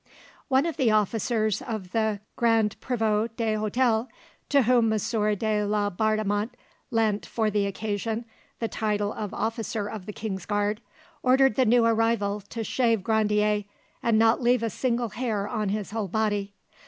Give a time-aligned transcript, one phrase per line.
[0.47, 4.09] One of the officers of the 'grand privot de l'hotel',
[4.49, 4.97] to whom M.
[4.97, 6.55] de Laubardemont
[6.89, 8.25] lent for the occasion
[8.57, 10.81] the title of officer of the king's guard,
[11.21, 13.65] ordered the new arrival to shave Grandier,
[14.01, 16.55] and not leave a single hair on his whole body.